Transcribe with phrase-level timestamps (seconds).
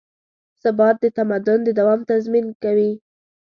[0.63, 2.91] ثبات د تمدن د دوام تضمین کوي.